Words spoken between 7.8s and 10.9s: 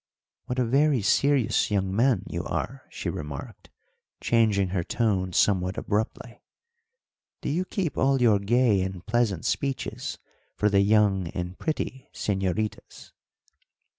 all your gay and pleasant speeches for the